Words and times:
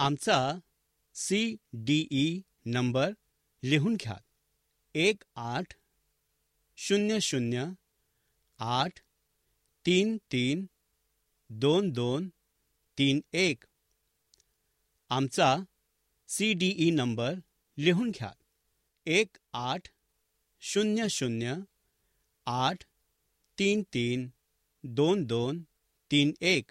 आमचा 0.00 0.58
C 1.14 1.56
D 1.72 2.08
E 2.10 2.40
number 2.66 3.10
लिहून 3.62 3.96
घ्या. 3.96 4.16
एक 4.94 5.24
आठ 5.36 5.74
शून्य 6.76 7.20
शून्य 7.20 7.64
आठ 8.58 9.00
तीन 9.86 10.16
तीन 10.32 10.66
दोन 11.50 11.90
दोन 11.90 12.28
तीन 12.98 13.20
एक. 13.32 13.64
आमचा 15.08 15.56
सी 16.28 16.52
डी 16.52 16.74
ई 16.76 16.90
नंबर 16.90 17.34
लिहून 17.78 18.10
घ्या. 18.10 18.32
एक 19.06 19.36
आठ 19.52 19.88
शून्य 20.60 21.08
शून्य 21.08 21.54
आठ 22.46 22.84
तीन 23.58 23.82
तीन 23.82 24.28
दोन 24.82 25.24
दोन 25.24 25.62
तीन 26.10 26.32
एक. 26.40 26.70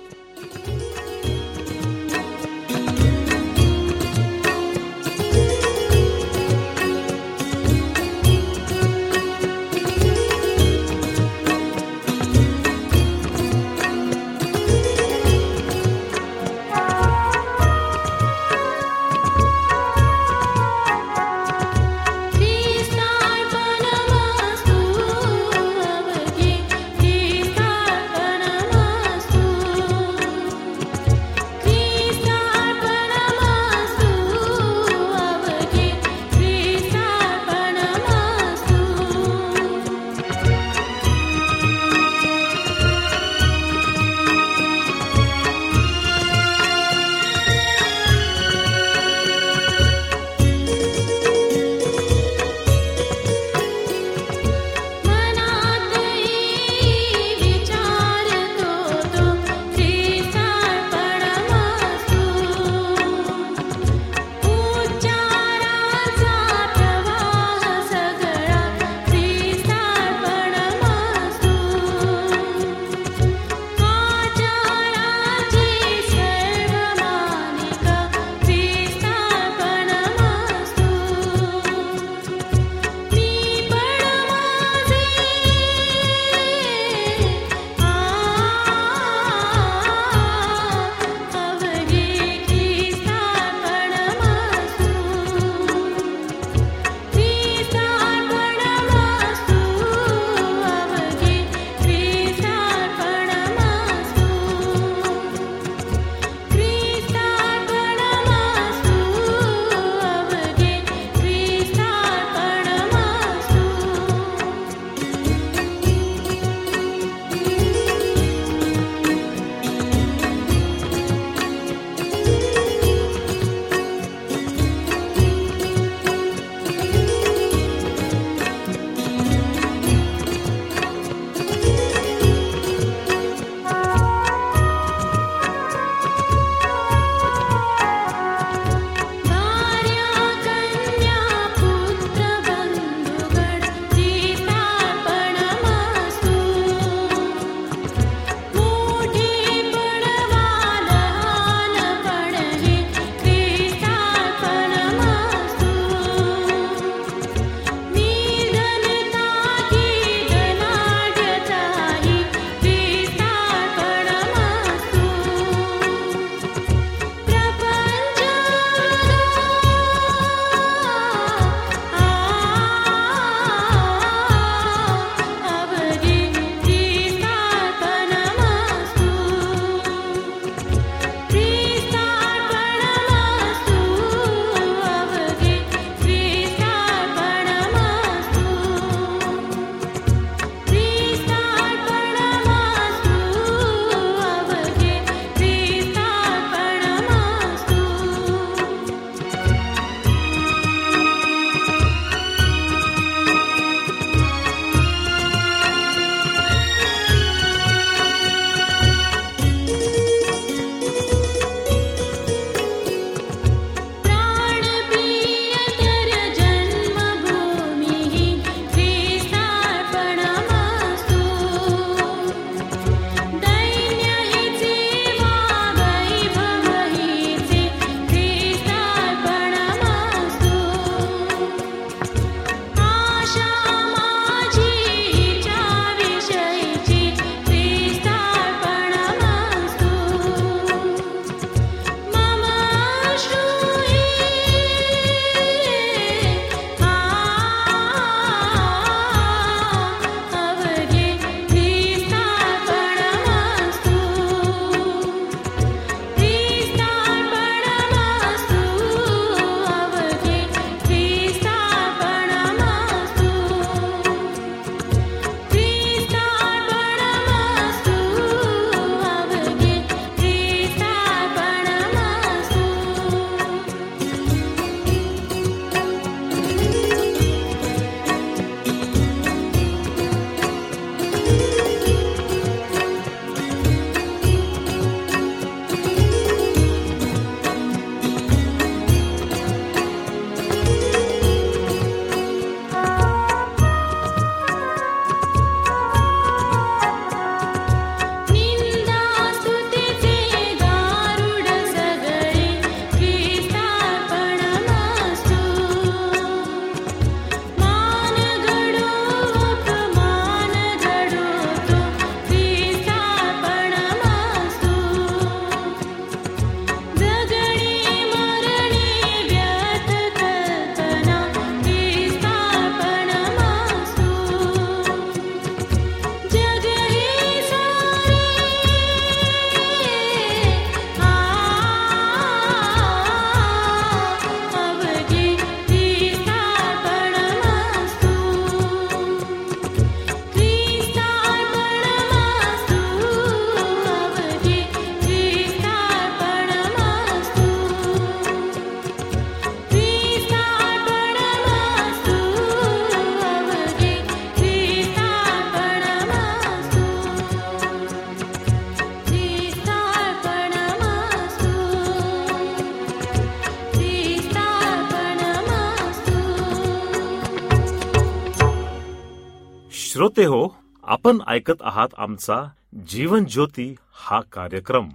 श्रोते 369.91 370.25
हो 370.25 370.55
आपण 370.83 371.17
ऐकत 371.27 371.61
आहात 371.61 371.87
आमचा 371.97 372.49
जीवन 372.87 373.25
ज्योती 373.25 373.75
हा 373.91 374.21
कार्यक्रम. 374.21 374.89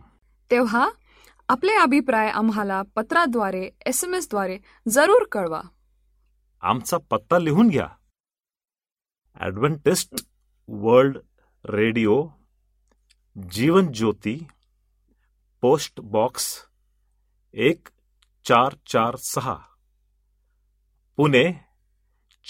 तेव्हा 0.51 0.91
आपले 1.49 1.73
अभिप्राय 1.73 2.29
आम्हाला 2.29 2.83
पत्राद्वारे 2.83 3.71
एस 3.87 4.05
एम 4.05 4.15
एसद्वारे 4.15 4.59
जरूर 4.89 5.27
कळवा. 5.33 5.61
आमचा 6.61 6.97
पत्ता 7.11 7.39
लिहून 7.39 7.69
घ्या. 7.69 7.89
Adventist 9.41 10.27
World 10.69 11.19
Radio 11.65 12.29
Jeevan 13.51 13.93
Jyoti 13.93 14.47
post 15.61 16.01
box 16.01 16.67
एक 17.53 17.89
चार 18.45 18.75
चार 18.87 19.17
सहा. 19.17 19.59
पुणे 21.17 21.53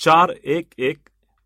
चार 0.05 0.31
एक 0.45 0.73
एक 0.79 0.99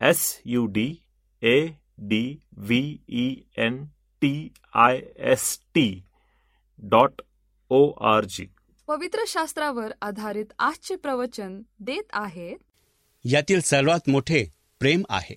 S 0.00 0.40
U 0.44 0.66
D 0.66 0.94
A 1.42 1.66
D 1.98 2.38
V 2.56 2.98
E 3.08 3.34
N 3.56 3.84
T 4.22 4.48
I 4.74 5.00
S 5.18 5.58
T 5.74 6.02
dot 6.78 7.22
O 7.70 7.90
R 7.90 8.24
G 8.24 8.46
पवित्र 8.88 9.24
शास्त्रावर 9.26 9.92
आधारित 10.02 10.52
आजचे 10.58 10.96
प्रवचन 10.96 11.60
देत 11.80 12.02
आहेत. 12.12 12.56
यातील 13.24 13.60
सर्वात 13.60 14.08
मोठे 14.08 14.44
प्रेम 14.80 15.02
आहे. 15.08 15.34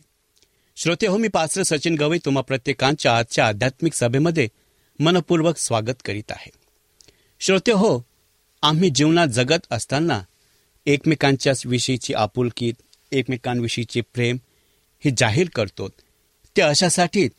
श्रोते 0.75 1.07
हो 1.07 1.17
मी 1.17 1.27
पास्टर 1.27 1.63
सचिन 1.63 1.95
गवई 1.95 2.17
तुम्हा 2.25 2.43
प्रत्येकांच्या 2.43 3.17
आजच्या 3.17 3.47
आध्यात्मिक 3.47 3.93
सभेमध्ये 3.93 4.47
मनपूर्वक 4.99 5.57
स्वागत 5.57 6.01
करीत 6.05 6.31
आहे. 6.31 6.51
श्रोते 7.39 7.71
हो 7.71 8.05
आम्ही 8.63 8.89
जीवनात 8.89 9.27
जगत 9.27 9.67
असताना 9.71 10.21
एकमेकांच्या 10.85 11.53
विषयीची 11.65 12.13
आपुलकी 12.13 12.71
एकमेकांविषयीचे 13.11 14.01
प्रेम 14.01 14.37
हे 15.05 15.11
जाहीर 15.17 15.49
करतो. 15.55 15.89
ते 16.57 16.61
अशासाठी 16.61 17.29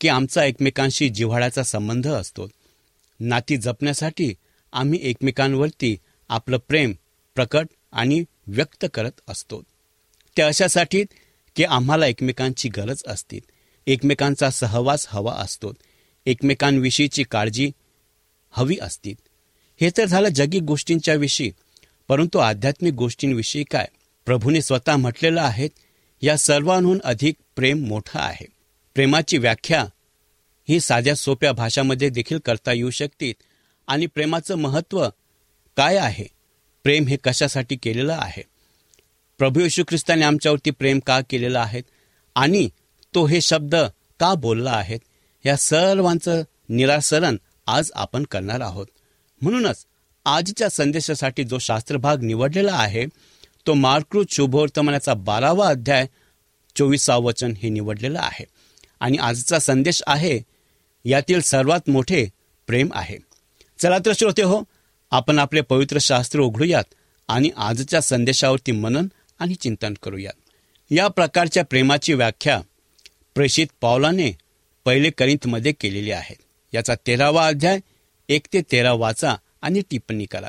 की 0.00 0.08
आमचा 0.08 0.44
एकमेकांशी 0.44 1.08
जिव्हाळ्याचा 1.08 1.62
संबंध 1.62 2.08
असतो. 2.08 2.48
नाती 3.20 3.56
जपण्यासाठी 3.56 4.34
आम्ही 4.72 4.98
एकमेकांवरती 5.02 5.96
आपलं 6.28 6.56
प्रेम 6.56 6.92
प्रकट 7.34 7.66
आणि 7.92 8.24
व्यक्त 8.46 8.86
करत 8.94 9.10
असतो. 9.28 9.62
ते 10.36 10.42
अशासाठी 10.42 11.04
की 11.56 11.64
आम्हाला 11.64 12.06
एकमेकांची 12.06 12.68
गरज 12.68 13.02
असते. 13.06 13.38
एकमेकांचा 13.86 14.50
सहवास 14.50 15.06
हवा 15.08 15.34
असतो. 15.34 15.72
एकमेकांविषयीची 16.26 17.22
काळजी 17.22 17.70
हवी 18.50 18.76
असते. 18.82 19.14
हे 19.80 19.90
तर 19.96 20.04
झालं 20.04 20.28
जगी 20.28 20.60
गोष्टींच्या 20.60 21.14
विषयी 21.14 21.52
परंतु 22.08 22.38
आध्यात्मिक 22.38 22.92
गोष्टींविषयी 22.92 23.64
काय? 23.64 23.86
प्रभूने 24.26 24.62
स्वतः 24.62 24.96
म्हटलेलं 24.96 25.42
आहे 25.42 25.68
या 26.22 26.36
सर्वांहून 26.38 27.00
अधिक 27.04 27.34
प्रेम 27.56 27.86
मोठं 27.86 28.18
आहे. 28.18 28.46
प्रेमाची 28.94 29.38
व्याख्या 29.38 29.86
ही 30.68 30.80
साध्या 30.80 31.14
सोप्या 31.14 31.52
भाषामध्ये 31.52 32.08
देखील 32.08 32.38
करता 32.38 32.72
येऊ 32.72 32.90
शकते 32.90 33.32
आणि 33.86 34.06
प्रेमाचं 34.06 34.54
महत्त्व 34.54 35.08
काय 35.76 35.96
आहे? 35.96 36.24
प्रेम 36.82 37.06
हे 37.06 37.16
कशासाठी 37.16 37.76
केलेलं 37.76 38.12
आहे? 38.12 38.42
प्रभू 39.38 39.60
येशू 39.60 39.84
ख्रिस्ताने 39.88 40.24
आमच्यावरती 40.24 40.70
प्रेम 40.70 40.98
का 40.98 41.20
केलेलं 41.30 41.60
आहे 41.60 41.82
आणि 42.34 42.68
तो 43.14 43.26
हे 43.26 43.40
शब्द 43.40 43.74
का 44.20 44.34
बोलला 44.34 44.70
आहेत 44.70 45.00
या 45.46 45.56
सर्वांचं 45.56 46.42
निरासरण 46.68 47.36
आज 47.66 47.90
आपण 47.94 48.22
करणार 48.22 48.60
आहोत. 48.60 48.86
म्हणूनच 49.40 49.84
आजच्या 50.24 50.68
संदेशासाठी 50.68 51.44
जो 51.44 51.58
शास्त्रभाग 51.58 52.22
निवडलेला 52.22 52.72
आहे 52.72 53.06
तो 53.66 53.74
मार्कृत 53.74 54.26
शुभवर्तमानाचा 54.30 55.14
बारावा 55.14 55.68
अध्याय 55.68 56.06
चोवीसा 56.76 57.16
वचन 57.16 57.52
हे 57.62 57.68
निवडलेलं 57.68 58.18
आहे. 58.18 58.44
आणि 59.00 59.16
आजचा 59.16 59.58
संदेश 59.58 60.02
आहे 60.06 60.40
यातील 61.04 61.40
सर्वात 61.40 61.90
मोठे 61.90 62.28
प्रेम 62.66 62.88
आहे. 62.94 63.18
चला 63.78 63.98
तर 63.98 64.12
श्रोते 64.12 64.42
हो 64.42 64.62
आपण 65.10 65.38
आपले 65.38 65.60
पवित्र 65.60 65.98
शास्त्र 66.00 66.40
उघडूयात 66.40 66.84
आणि 67.28 67.50
आजच्या 67.56 68.00
संदेशावरती 68.00 68.72
मनन 68.72 69.06
आणि 69.38 69.54
चिंतन 69.54 69.94
करूयात. 70.02 70.34
या 70.90 71.08
प्रकारच्या 71.08 71.64
प्रेमाची 71.64 72.12
व्याख्या 72.14 72.60
प्रेषित 73.34 73.66
पावलाने 73.80 74.36
पहिले 74.84 75.10
करिंतमध्ये 75.10 75.72
केलेली 75.72 76.10
आहे. 76.10 76.34
याचा 76.74 76.94
तेरावा 77.06 77.46
अध्याय 77.46 77.78
एक 78.28 78.46
ते 78.52 78.62
तेरा 78.72 78.92
वाचा 78.92 79.36
आणि 79.62 79.82
टिप्पणी 79.90 80.24
करा. 80.24 80.48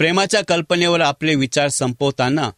प्रेमाच्या 0.00 0.40
कल्पनेवर 0.48 1.00
आपले 1.00 1.34
विचार 1.34 1.68
संपवताना 1.68 2.50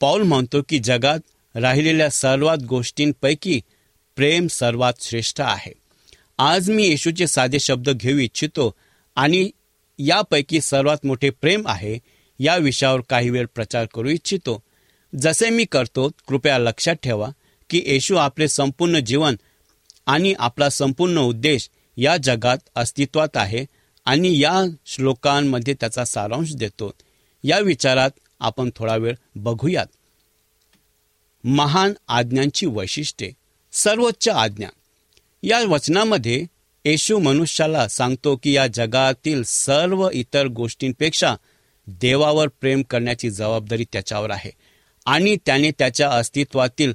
पाऊल 0.00 0.22
म्हणतो 0.22 0.62
की 0.68 0.78
जगात 0.78 1.18
राहिलेल्या 1.54 2.10
सर्वात 2.10 2.58
गोष्टींपैकी 2.58 3.60
प्रेम 4.16 4.46
सर्वात 4.46 4.92
श्रेष्ठ 5.00 5.40
आहे. 5.40 5.72
आज 6.38 6.70
मी 6.70 6.84
येशूचे 6.84 7.26
साधे 7.26 7.58
शब्द 7.58 7.90
घेऊ 7.90 8.18
इच्छितो 8.18 8.74
आणि 9.16 9.50
यापैकी 9.98 10.60
सर्वात 10.60 10.96
मोठे 11.04 11.30
प्रेम 11.30 11.68
आहे 11.68 11.98
या 12.38 12.56
विषयावर 12.56 13.00
काही 13.00 13.30
वेळ 13.30 13.46
प्रचार 13.54 13.86
करू 13.94 14.08
इच्छितो. 14.08 14.62
जसे 15.18 15.50
मी 15.50 15.64
करतो 15.64 16.10
कृपया 16.28 16.58
लक्षात 16.58 16.94
ठेवा 16.94 17.28
की 17.70 17.82
येशू 17.86 18.16
आपले 18.16 18.48
संपूर्ण 18.48 18.98
जीवन 18.98 19.36
आणि 20.06 20.34
आपला 20.38 20.70
संपूर्ण 20.70 21.18
उद्देश 21.18 21.70
या 21.96 22.16
जगात 22.16 22.58
अस्तित्वात 22.74 23.36
आहे. 23.36 23.64
आणि 24.04 24.40
या 24.40 24.64
श्लोकांमध्ये 24.86 25.74
त्याचा 25.74 26.04
सारांश 26.04 26.54
देतो. 26.54 26.94
या 27.44 27.58
विचारात 27.58 28.10
आपण 28.40 28.70
थोडा 28.76 28.96
वेळ 28.96 29.14
बघूयात. 29.36 29.86
महान 31.44 31.92
आज्ञांची 32.08 32.66
वैशिष्ट्ये. 32.66 33.32
सर्वोच्च 33.72 34.28
आज्ञा. 34.28 34.68
या 35.42 35.64
वचनामध्ये 35.64 36.46
येशू 36.84 37.18
मनुष्याला 37.18 37.88
सांगतो 37.88 38.36
की 38.42 38.52
या 38.52 38.66
जगातील 38.66 39.42
सर्व 39.42 40.10
इतर 40.12 40.46
गोष्टींपेक्षा 40.46 41.36
देवावर 41.86 42.48
प्रेम 42.48 42.82
करण्याची 42.82 43.30
जबाबदारी 43.30 43.84
त्याच्यावर 43.92 44.30
आहे. 44.30 44.50
आणि 45.06 45.36
त्याने 45.46 45.70
त्याच्या 45.70 46.10
अस्तित्वातील 46.10 46.92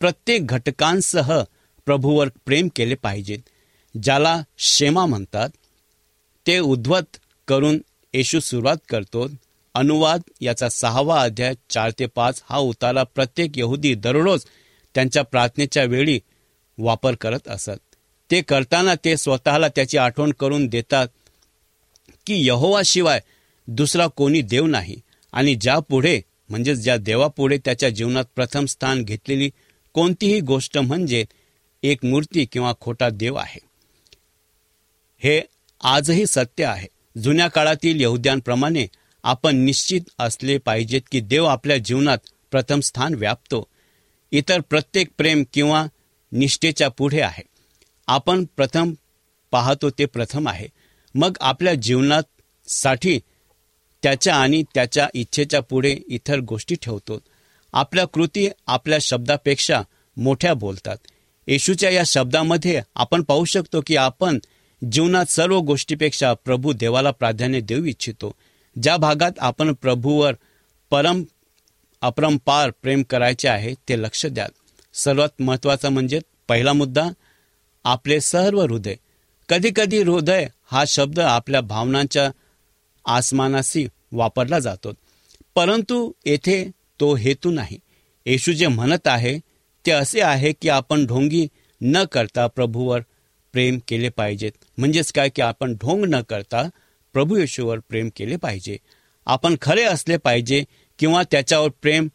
प्रत्येक 0.00 0.46
घटकांसह 0.46 1.42
प्रभूवर 1.86 2.28
प्रेम 2.28 2.68
केले 2.76 2.94
पाहिजेत 2.94 3.38
ज्याला 4.02 4.42
शेमा 4.58 5.06
म्हणतात. 5.06 5.48
ते 6.46 6.58
उद्धवत 6.58 7.16
करून 7.48 7.78
येशू 8.14 8.40
सुरुवात 8.40 8.76
करतो. 8.88 9.26
अनुवाद 9.74 10.20
याचा 10.40 10.68
सहावा 10.68 11.20
अध्याय 11.22 11.54
चार 11.70 11.90
ते 11.98 12.06
पाच 12.06 12.42
हा 12.50 12.58
उतारा 12.58 13.02
प्रत्येक 13.02 13.58
यहुदी 13.58 13.94
दररोज 13.94 14.44
त्यांच्या 14.94 15.22
प्रार्थनेच्या 15.22 15.84
वेळी 15.84 16.20
वापर 16.78 17.14
करत 17.14 17.48
असत. 17.48 17.80
ते 18.30 18.40
करताना 18.42 18.94
ते 19.04 19.16
स्वतःला 19.16 19.68
त्याची 19.68 19.98
आठवण 19.98 20.32
करून 20.32 20.66
देतात 20.66 21.08
की 22.26 22.46
यहोवाशिवाय 22.46 23.20
दुसरा 23.68 24.06
कोणी 24.06 24.40
देव 24.42 24.66
नाही 24.66 25.00
आणि 25.32 25.54
ज्या 25.54 25.78
पुढे 25.78 26.20
म्हणजेच 26.48 26.78
ज्या 26.78 26.96
देवापुढे 26.96 27.58
त्याच्या 27.64 27.88
जीवनात 27.88 28.24
प्रथम 28.34 28.64
स्थान 28.64 29.02
घेतलेली 29.02 29.50
कोणतीही 29.92 30.40
गोष्ट 30.40 30.78
म्हणजे 30.78 31.24
एक 31.82 32.04
मूर्ती 32.04 32.44
किंवा 32.44 32.72
खोटा 32.80 33.08
देव 33.08 33.34
आहे. 33.34 33.60
हे 35.18 35.40
आजही 35.80 36.26
सत्य 36.26 36.64
आहे. 36.64 36.88
जुन्या 37.22 37.48
काळातील 37.48 38.00
यहुद्यांप्रमाणे 38.00 38.86
आपण 39.22 39.56
निश्चित 39.56 40.00
असले 40.18 40.58
पाहिजेत 40.58 41.02
की 41.12 41.20
देव 41.20 41.44
आपल्या 41.44 41.76
जीवनात 41.76 42.18
प्रथम 42.50 42.80
स्थान 42.80 43.14
व्यापतो. 43.14 43.66
इतर 44.32 44.60
प्रत्येक 44.60 45.08
प्रेम 45.18 45.44
किंवा 45.52 45.86
निष्ठेच्या 46.32 46.88
पुढे 46.88 47.20
आहे. 47.20 47.42
आपण 48.06 48.44
प्रथम 48.44 48.94
पाहतो 49.50 49.90
ते 49.90 50.04
प्रथम 50.04 50.48
आहे. 50.48 50.68
मग 51.14 51.36
आपल्या 51.40 51.74
जीवनात 51.74 52.22
साठी 52.68 53.20
त्याच्या 54.02 54.36
आणि 54.36 54.62
त्याच्या 54.74 55.08
इच्छेच्या 55.14 55.60
पुढे 55.60 55.96
इतर 56.06 56.38
गोष्टी 56.38 56.74
ठेवतो. 56.74 57.18
आपल्या 57.72 58.04
कृती 58.04 58.48
आपल्या 58.66 58.98
शब्दापेक्षा 59.00 59.82
मोठ्या 60.16 60.54
बोलतात. 60.54 60.96
येशूच्या 61.46 61.90
या 61.90 62.02
शब्दामध्ये 62.06 62.82
आपण 62.94 63.22
पाहू 63.22 63.44
शकतो 63.44 63.80
की 63.86 63.96
आपण 63.96 64.38
जीवनात 64.84 65.26
सर्व 65.26 65.60
गोष्टीपेक्षा 65.60 66.32
प्रभू 66.34 66.72
देवाला 66.72 67.10
प्राधान्य 67.10 67.60
देऊ 67.60 67.84
इच्छितो. 67.84 68.34
ज्या 68.82 68.96
भागात 68.96 69.30
आपण 69.40 69.72
प्रभूवर 69.72 70.34
परम 70.90 71.22
अपरंपार 72.02 72.70
प्रेम 72.82 73.02
करायचे 73.02 73.48
आहे 73.48 73.74
ते 73.88 73.98
लक्ष 73.98 74.26
द्या 74.26 74.48
सर्वात 74.94 75.28
महत्त्वाचा 75.40 75.90
म्हणजे 75.90 76.20
पहिला 76.48 76.72
मुद्दा 76.72 77.08
आपले 77.84 78.20
सर्व 78.20 78.62
हृदय. 78.62 78.94
कधीकधी 79.48 80.02
हृदय 80.02 80.46
हा 80.70 80.84
शब्द 80.88 81.20
आपल्या 81.20 81.60
भावनांच्या 81.60 82.30
आसमानाशी 83.04 83.86
वापरला 84.12 84.58
जातो. 84.58 84.92
परंतु 85.54 86.12
येथे 86.26 86.70
तो 87.00 87.14
हेतू 87.14 87.50
नाही. 87.50 87.78
येशू 88.26 88.52
जे 88.52 88.66
म्हणत 88.66 89.06
आहे 89.06 89.38
ते 89.86 89.90
असे 89.90 90.20
आहे 90.20 90.52
की 90.52 90.68
आपण 90.68 91.06
ढोंगी 91.06 91.48
न 91.80 92.04
करता 92.04 92.46
प्रभूवर 92.46 93.00
प्रेम 93.56 93.78
केले 93.88 94.08
पाहिजेत. 94.08 94.52
म्हणजेच 94.78 95.12
काय 95.12 95.28
की 95.28 95.42
आपण 95.42 95.74
ढोंग 95.74 96.04
न 96.08 96.20
करता 96.20 96.62
प्रभू 97.12 97.36
येशूवर 97.36 97.78
प्रेम 97.78 98.08
केले 98.16 98.36
पाहिजे. 98.36 98.76
आपण 99.26 99.54
खरे 99.62 99.82
असले 99.82 100.16
पाहिजे 100.16 100.64
किंवा 100.98 101.22
त्याच्यावर 101.30 101.68
प्रेम 101.82 102.08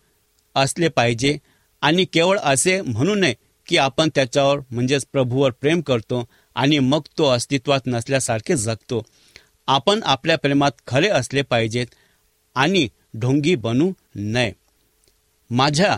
असले 0.56 0.88
पाहिजे 0.88 1.38
आणि 1.82 2.06
केवळ 2.06 2.38
असे 2.38 2.82
म्हणू 2.82 3.16
नये 3.16 3.34
की 3.68 3.78
आपण 3.78 4.10
त्याच्यावर 4.16 4.60
म्हणजेच 4.72 5.06
प्रभूवर 5.12 5.52
प्रेम 5.52 5.82
करतो 5.82 6.28
आणि 6.56 6.80
मग 6.80 7.02
तो 7.18 7.30
अस्तित्वात 7.30 7.82
नसल्यासारखे 7.88 8.56
जगतो. 8.56 9.04
आपण 9.68 10.00
आपल्या 10.04 10.38
प्रेमात 10.38 10.72
खरे 10.88 11.08
असले 11.08 11.42
पाहिजेत 11.42 11.88
आणि 12.56 12.88
ढोंगी 13.18 13.56
बनू 13.56 13.92
नये. 14.16 14.52
माझ्या 15.50 15.98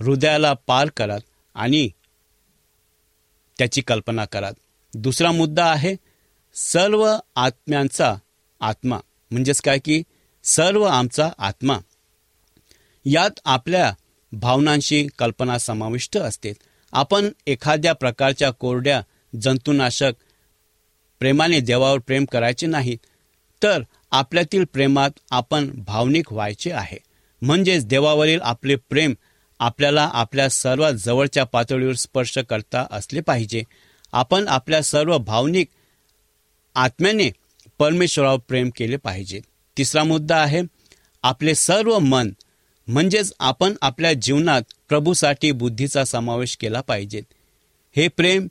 हृदयाला 0.00 0.52
पार 0.66 0.88
करात 0.96 1.20
आणि 1.54 1.88
त्याची 3.58 3.80
कल्पना 3.80 4.24
करात 4.24 4.52
दुसरा 4.94 5.32
मुद्दा 5.32 5.64
आहे 5.64 5.96
सर्व 6.54 7.16
आत्म्यांचा 7.36 8.14
आत्मा. 8.60 8.98
म्हणजेच 9.30 9.60
काय 9.60 9.78
की 9.78 10.02
सर्व 10.44 10.82
आमचा 10.82 11.30
आत्मा. 11.38 11.78
यात 13.04 13.40
आपल्या 13.44 13.92
भावनांशी 14.32 15.06
कल्पना 15.18 15.58
समाविष्ट 15.58 16.16
असते. 16.16 16.52
आपण 16.92 17.28
एखाद्या 17.46 17.92
प्रकारच्या 17.92 18.50
कोरड्या 18.50 19.02
जंतुनाशक 19.40 20.12
प्रेमाने 21.18 21.60
देवावर 21.60 21.98
प्रेम 21.98 22.24
करायचे 22.24 22.66
नाही 22.66 22.96
तर 23.62 23.82
आपल्यातील 24.10 24.64
प्रेमात 24.64 25.10
आपण 25.30 25.70
भावनिक 25.74 26.32
व्हायचे 26.32 26.70
आहे. 26.70 26.98
म्हणजेच 27.42 27.86
देवावरील 27.86 28.40
आपले 28.42 28.76
प्रेम 28.76 29.14
आपल्याला 29.58 30.10
आपल्या 30.12 30.48
सर्वात 30.50 30.92
जवळच्या 30.92 31.44
पातळीवर 31.44 31.94
स्पर्श 31.94 32.38
करता 32.38 32.86
असले 32.90 33.20
पाहिजे. 33.20 33.62
आपण 34.12 34.48
आपल्या 34.48 34.82
सर्व 34.82 35.18
भावनिक 35.18 35.68
आत्म्याने 36.74 37.30
परमेश्वरावर 37.78 38.38
प्रेम 38.48 38.70
केले 38.76 38.96
पाहिजे. 38.96 39.40
तिसरा 39.76 40.04
मुद्दा 40.04 40.36
आहे 40.36 40.62
आपले 41.22 41.54
सर्व 41.54 41.98
मन 41.98 42.30
म्हणजेच 42.86 43.32
आपण 43.38 43.74
आपल्या 43.82 44.12
जीवनात 44.12 44.62
प्रभूसाठी 44.88 45.52
बुद्धीचा 45.52 46.04
समावेश 46.04 46.56
केला 46.56 46.80
पाहिजे. 46.80 47.22
हे 47.96 48.08
प्रेम 48.08 48.46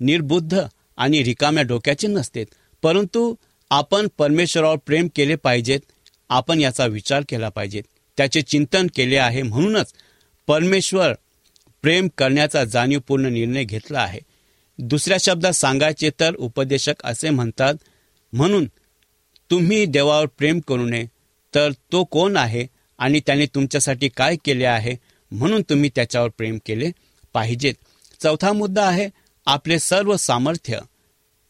निर्बुद्ध 0.00 0.60
आणि 0.96 1.22
रिकाम्या 1.24 1.62
डोक्याचे 1.62 2.06
नसते 2.06 2.44
परंतु 2.82 3.34
आपण 3.70 4.06
परमेश्वरावर 4.18 4.76
प्रेम 4.76 5.08
केले 5.16 5.34
पाहिजेत 5.34 5.80
आपण 6.28 6.60
याचा 6.60 6.86
विचार 6.86 7.22
केला 7.28 7.48
पाहिजे. 7.48 7.82
त्याचे 8.16 8.42
चिंतन 8.42 8.86
केले 8.94 9.16
आहे 9.16 9.42
म्हणूनच 9.42 9.92
परमेश्वर 10.46 11.12
प्रेम 11.82 12.08
करण्याचा 12.18 12.64
जाणीवपूर्ण 12.64 13.26
निर्णय 13.26 13.64
घेतला 13.64 14.00
आहे. 14.00 14.20
दुसऱ्या 14.78 15.18
शब्दात 15.20 15.52
सांगायचे 15.52 16.10
तर 16.20 16.34
उपदेशक 16.34 16.94
असे 17.04 17.30
म्हणतात 17.30 17.74
म्हणून 18.32 18.66
तुम्ही 19.50 19.84
देवावर 19.86 20.26
प्रेम 20.26 20.60
करू 20.68 20.86
नये 20.86 21.06
तर 21.54 21.70
तो 21.92 22.04
कोण 22.04 22.36
आहे 22.36 22.66
आणि 22.98 23.20
त्याने 23.20 23.46
तुमच्यासाठी 23.46 24.08
काय 24.08 24.36
केले 24.44 24.64
आहे? 24.64 24.96
म्हणून 25.30 25.62
तुम्ही 25.62 25.90
त्याच्यावर 25.94 26.28
प्रेम 26.28 26.58
केले 26.66 26.90
पाहिजेत. 27.32 27.74
चौथा 28.22 28.52
मुद्दा 28.52 28.86
आहे 28.86 29.08
आपले 29.46 29.78
सर्व 29.78 30.16
सामर्थ्य. 30.16 30.78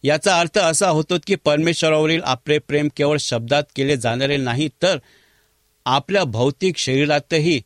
याचा 0.03 0.41
अर्थ 0.41 0.59
असा 0.59 0.89
होतो 0.89 1.15
की 1.27 1.35
परमेश्वरावरील 1.35 2.21
आपले 2.25 2.59
प्रेम 2.59 2.89
केवळ 2.97 3.17
शब्दात 3.17 3.63
केले 3.77 3.97
जाणारे 3.97 4.37
नाही 4.37 4.69
तर 4.83 4.99
आपल्या 5.87 6.25
भौतिक 6.25 6.77
शरीरातही 6.77 7.63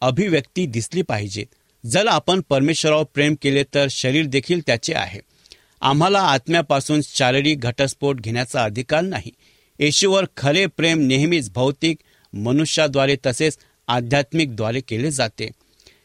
अभिव्यक्ती 0.00 0.66
दिसली 0.66 1.02
पाहिजे. 1.02 1.44
जर 1.86 2.06
आपण 2.06 2.40
परमेश्वरावर 2.48 3.04
प्रेम 3.04 3.34
केले 3.42 3.64
तर 3.74 3.86
शरीर 3.90 4.26
देखील 4.26 4.60
त्याचे 4.66 4.94
आहे. 4.94 5.20
आम्हाला 5.80 6.20
आत्म्यापासून 6.20 7.00
शारीरिक 7.04 7.60
घटस्फोट 7.60 8.20
घेण्याचा 8.20 8.64
अधिकार 8.64 9.00
नाही. 9.00 9.30
येशूवर 9.78 10.24
खरे 10.36 10.66
प्रेम 10.66 10.98
नेहमीच 10.98 11.50
भौतिक 11.50 11.98
मनुष्याद्वारे 12.32 13.16
तसेच 13.26 13.58
आध्यात्मिकद्वारे 13.88 14.80
केले 14.80 15.10
जाते. 15.10 15.50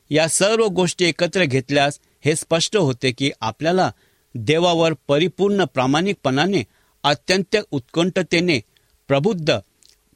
या 0.09 0.27
सर्व 0.27 0.67
गोष्टी 0.67 1.05
एकत्र 1.05 1.43
घेतल्यास 1.43 2.00
हे 2.25 2.35
स्पष्ट 2.35 2.77
होते 2.77 3.12
की 3.12 3.31
आपल्याला 3.41 3.91
देवावर 4.35 4.93
परिपूर्ण 5.07 5.63
प्रामाणिकपणाने 5.63 6.63
अत्यंत 7.03 7.57
उत्कंठतेने 7.71 8.59
प्रबुद्ध 9.07 9.57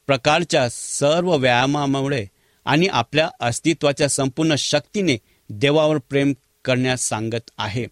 प्रकारच्या 0.07 0.67
सर्व 0.71 1.35
व्यायामामुळे 1.35 2.25
आणि 2.67 2.87
आपल्या 2.87 3.29
अस्तित्वाच्या 3.39 4.09
संपूर्ण 4.09 4.55
शक्तीने 4.55 5.17
देवावर 5.49 5.97
प्रेम 5.97 6.33
करण्यास 6.65 7.01
सांगत 7.01 7.51
आहे. 7.57 7.85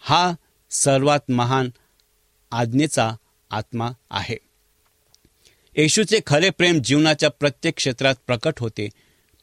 हा 0.00 0.32
सर्वात 0.70 1.30
महान 1.30 1.70
आज्ञेचा 2.50 3.12
आत्मा 3.50 3.90
आहे. 4.10 4.36
येशूचे 5.76 6.20
खरे 6.26 6.50
प्रेम 6.50 6.78
जीवनाच्या 6.84 7.30
प्रत्येक 7.30 7.74
क्षेत्रात 7.76 8.14
प्रकट 8.26 8.54
होते. 8.58 8.88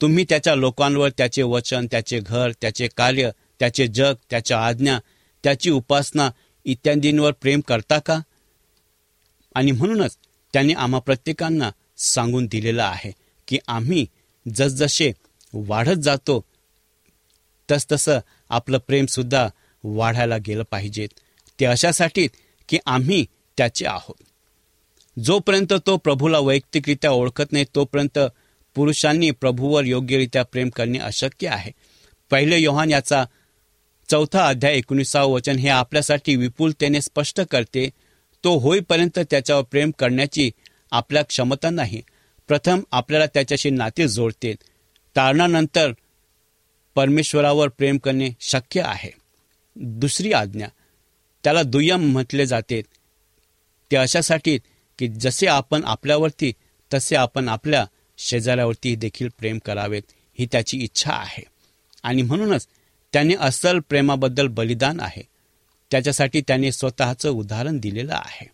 तुम्ही 0.01 0.25
त्याच्या 0.29 0.55
लोकांवर 0.55 1.09
त्याचे 1.09 1.43
वचन 1.43 1.87
त्याचे 1.91 2.19
घर 2.19 2.51
त्याचे 2.61 2.87
कार्य 2.97 3.29
त्याचे 3.59 3.87
जग 3.87 4.13
त्याच्या 4.29 4.65
आज्ञा 4.65 4.99
त्याची 5.43 5.69
उपासना 5.69 6.29
इत्यादींवर 6.65 7.31
प्रेम 7.31 7.59
करता 7.59 7.99
का? 7.99 8.19
आणि 9.55 9.71
म्हणूनच 9.71 10.17
त्यांनी 10.53 10.73
आम्हा 10.73 10.99
प्रत्येकांना 10.99 11.71
सांगून 11.97 12.45
दिलेलं 12.45 12.83
आहे 12.83 13.11
की 13.47 13.57
आम्ही 13.67 14.07
जसजसे 14.47 15.11
वाढत 15.53 15.99
जातो 15.99 16.45
तसतसं 17.71 18.19
आपलं 18.49 18.77
प्रेमसुद्धा 18.77 19.47
वाढायला 19.83 20.37
गेलं 20.37 20.63
पाहिजेत. 20.71 21.09
ते 21.59 21.65
अशासाठी 21.65 22.27
की 22.69 22.77
आम्ही 22.85 23.25
त्याचे 23.57 23.85
आहोत. 23.85 24.23
जोपर्यंत 25.19 25.73
तो 25.85 25.97
प्रभूला 25.97 26.39
वैयक्तिकरित्या 26.39 27.11
ओळखत 27.11 27.51
नाही 27.51 27.65
तोपर्यंत 27.75 28.19
पुरुषांनी 28.75 29.31
प्रभूवर 29.31 29.83
योग्यरित्या 29.85 30.43
प्रेम 30.43 30.69
करणे 30.69 30.99
अशक्य 30.99 31.47
आहे. 31.47 31.71
पहिले 32.31 32.57
योहान 32.57 32.91
याचा 32.91 33.25
चौथा 34.09 34.47
अध्याय 34.47 34.77
एकोणीसावं 34.77 35.31
वचन 35.31 35.55
हे 35.55 35.69
आपल्यासाठी 35.69 36.35
विपुलतेने 36.35 37.01
स्पष्ट 37.01 37.41
करते 37.41 37.89
तो 38.43 38.57
होईपर्यंत 38.57 39.19
त्याच्यावर 39.19 39.63
प्रेम 39.63 39.91
करण्याची 39.99 40.51
आपल्या 40.91 41.23
क्षमता 41.23 41.69
नाही. 41.69 42.01
प्रथम 42.53 42.81
आपल्याला 42.91 43.25
त्याच्याशी 43.25 43.69
नाते 43.69 44.07
जोडते 44.07 44.53
तारणानंतर 45.15 45.91
परमेश्वरावर 46.95 47.67
प्रेम 47.67 47.97
करणे 47.97 48.29
शक्य 48.39 48.81
आहे. 48.81 49.11
दुसरी 49.75 50.33
आज्ञा 50.33 50.67
त्याला 51.43 51.63
दुय्यम 51.63 52.11
म्हटले 52.11 52.45
जाते. 52.45 52.81
ते 53.91 53.95
अशासाठी 53.95 54.57
की 54.99 55.07
जसे 55.07 55.47
आपण 55.47 55.83
आपल्यावरती 55.83 56.53
तसे 56.93 57.15
आपण 57.15 57.49
आपल्या 57.49 57.85
शेजाऱ्यावरती 58.17 58.95
देखील 58.95 59.27
प्रेम 59.27 59.59
करावेत 59.65 60.03
ही 60.39 60.47
त्याची 60.51 60.77
इच्छा 60.77 61.11
आहे. 61.11 61.43
आणि 62.03 62.21
म्हणूनच 62.21 62.67
त्याने 63.13 63.33
असल 63.39 63.79
प्रेमाबद्दल 63.79 64.47
बलिदान 64.47 64.99
आहे. 64.99 65.23
त्याच्यासाठी 65.91 66.41
त्याने 66.41 66.71
स्वतःचं 66.71 67.29
उदाहरण 67.29 67.77
दिलेलं 67.77 68.15
आहे. 68.15 68.49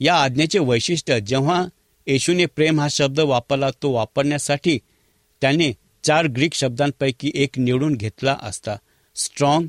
या 0.00 0.14
आज्ञेचे 0.14 0.58
वैशिष्ट्य 0.58 1.20
जेव्हा 1.20 1.66
येशूने 2.06 2.46
प्रेम 2.46 2.80
हा 2.80 2.88
शब्द 2.90 3.20
वापरला 3.20 3.70
तो 3.82 3.90
वापरण्यासाठी 3.90 4.78
त्याने 5.40 5.72
चार 6.04 6.26
ग्रीक 6.26 6.54
शब्दांपैकी 6.54 7.30
एक 7.34 7.58
निवडून 7.58 7.94
घेतला 7.94 8.36
असता. 8.42 8.76
स्ट्रॉंग 9.16 9.68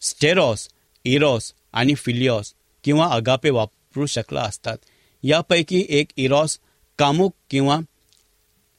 स्टेरॉस 0.00 0.68
इरॉस 1.04 1.52
आणि 1.72 1.94
फिलिओस 1.94 2.54
किंवा 2.84 3.06
अगापे 3.06 3.50
वापरू 3.50 4.06
शकला 4.06 4.42
असतात. 4.42 4.78
यापैकी 5.22 5.86
एक 5.88 6.08
इरॉस 6.16 6.58
कामुक 6.98 7.34
किंवा 7.50 7.80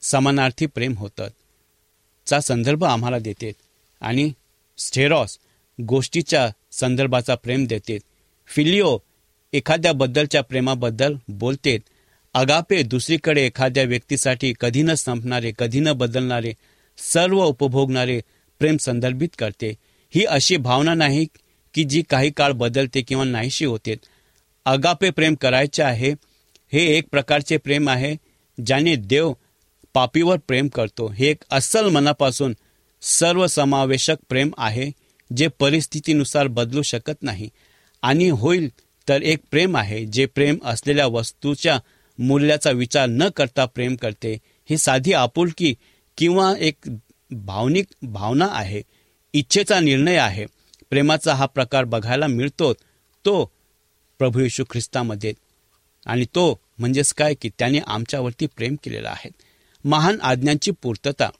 समानार्थी 0.02 0.66
प्रेम 0.66 0.94
होतं. 0.94 1.28
चा 2.26 2.40
संदर्भ 2.40 2.84
आम्हाला 2.84 3.18
देते 3.18 3.52
आणि 4.00 4.32
स्टेरॉस 4.78 5.38
गोष्टीच्या 5.82 6.50
संदर्भाचा 6.72 7.34
प्रेम 7.34 7.66
देते 7.66 7.98
फिलिओ 8.46 8.98
एखाद्याबद्दलच्या 9.52 10.42
प्रेमाबद्दल 10.42 11.14
बोलतेत 11.28 11.80
अगापे 12.34 12.82
दुसरीकडे 12.82 13.46
एखाद्या 13.46 13.82
व्यक्तीसाठी 13.84 14.52
कधी 14.60 14.82
न 14.82 14.94
संपणारे 14.94 15.52
कधी 15.58 15.80
न 15.80 15.92
बदलणारे 15.92 16.52
सर्व 16.98 17.44
उपभोगणारे 17.44 18.20
प्रेम 18.58 18.76
संदर्भित 18.76 19.28
करते. 19.38 19.74
ही 20.14 20.24
अशी 20.24 20.56
भावना 20.56 20.94
नाही 20.94 21.26
की 21.74 21.84
जी 21.84 22.02
काही 22.02 22.30
काळ 22.30 22.52
बदलते 22.52 23.02
किंवा 23.02 23.24
नाहीशी 23.24 23.64
होते. 23.64 23.94
अगापे 24.64 25.10
प्रेम 25.10 25.34
करायचे 25.34 25.82
आहे 25.82 26.12
हे 26.72 26.86
एक 26.98 27.08
प्रकारचे 27.10 27.56
प्रेम 27.56 27.88
आहे 27.88 28.16
ज्याने 28.66 28.96
देव 28.96 29.32
पापीवर 29.94 30.36
प्रेम 30.48 30.68
करतो. 30.68 31.08
हे 31.08 31.26
एक 31.26 31.44
अस्सल 31.50 31.88
मनापासून 31.88 32.56
सर्वसमावेशक 33.02 34.16
प्रेम 34.28 34.50
आहे 34.58 34.90
जे 35.36 35.48
परिस्थितीनुसार 35.48 36.46
बदलू 36.46 36.82
शकत 36.82 37.22
नाही. 37.22 37.50
आणि 38.02 38.28
होईल 38.28 38.68
तर 39.08 39.22
एक 39.22 39.38
प्रेम 39.50 39.76
आहे 39.76 40.04
जे 40.04 40.26
प्रेम 40.26 40.58
असलेल्या 40.64 41.06
वस्तूच्या 41.06 41.78
मूल्याचा 42.18 42.70
विचार 42.70 43.06
न 43.06 43.28
करता 43.28 43.64
प्रेम 43.64 43.96
करते 43.96 44.40
ही 44.70 44.78
साधी 44.78 45.12
आपुलकी 45.12 45.74
किंवा 46.18 46.54
एक 46.58 46.76
भावनिक 47.30 47.86
भावना 48.02 48.48
आहे 48.50 48.82
इच्छेचा 49.32 49.80
निर्णय 49.80 50.16
आहे. 50.16 50.46
प्रेमाचा 50.90 51.34
हा 51.34 51.46
प्रकार 51.46 51.84
बघायला 51.84 52.26
मिळतो 52.26 52.72
तो 53.24 53.52
प्रभू 54.18 54.40
येशू 54.40 54.64
ख्रिस्तामध्ये. 54.70 55.34
आणि 56.06 56.24
तो 56.24 56.60
म्हणजेच 56.78 57.12
काय 57.12 57.34
की 57.34 57.50
त्याने 57.58 57.78
आमच्यावरती 57.86 58.46
प्रेम 58.46 58.76
केलेलं 58.84 59.08
आहे. 59.08 59.30
महान 59.84 60.20
आज्ञांची 60.20 60.70
पूर्तता. 60.70 61.30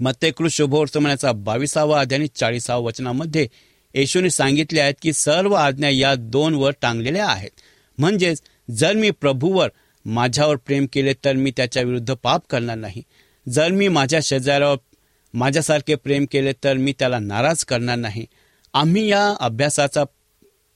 मत्तेकृत 0.00 0.50
शुभवर्तमानाचा 0.50 1.32
बावीसावा 1.32 2.00
आणि 2.00 2.26
चाळीसावा 2.34 2.86
वचनामध्ये 2.86 3.48
येशूने 3.94 4.30
सांगितले 4.30 4.80
आहेत 4.80 4.94
की 5.02 5.12
सर्व 5.12 5.52
आज्ञा 5.52 5.88
या 5.88 6.14
दोनवर 6.14 6.72
टांगलेल्या 6.82 7.26
आहेत. 7.26 7.50
म्हणजेच 7.98 8.42
जर 8.70 8.92
मी 8.92 9.10
प्रभूवर 9.10 9.68
माझ्यावर 10.04 10.56
प्रेम 10.56 10.86
केले 10.92 11.14
तर 11.24 11.32
मी 11.32 11.50
त्याच्या 11.56 11.82
विरुद्ध 11.82 12.14
पाप 12.14 12.42
करणार 12.50 12.76
नाही. 12.76 13.02
जर 13.48 13.68
मी 13.68 13.88
माझ्या 13.88 14.20
शेजाऱ्यावर 14.22 14.76
माझ्यासारखे 15.34 15.94
प्रेम 15.94 16.26
केले 16.32 16.52
तर 16.64 16.76
मी 16.76 16.92
त्याला 16.98 17.18
नाराज 17.18 17.64
करणार 17.64 17.96
नाही. 17.96 18.26
आम्ही 18.74 19.08
या 19.08 19.34
अभ्यासाचा 19.40 20.04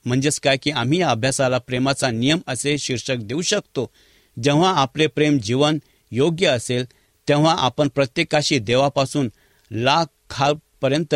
म्हणजेच 0.05 0.39
काय 0.39 0.57
की 0.57 0.71
आम्ही 0.71 0.99
या 0.99 1.09
अभ्यासाला 1.09 1.57
प्रेमाचा 1.57 2.11
नियम 2.11 2.39
असे 2.47 2.77
शीर्षक 2.77 3.15
देऊ 3.15 3.41
शकतो. 3.41 3.91
जेव्हा 4.37 4.71
आपले 4.71 5.07
प्रेम 5.07 5.37
जीवन 5.37 5.77
योग्य 6.11 6.47
असेल 6.47 6.85
तेव्हा 7.27 7.55
आपण 7.59 7.87
प्रत्येकाशी 7.87 8.59
देवापासून 8.59 9.29
लाखापर्यंत 9.71 11.15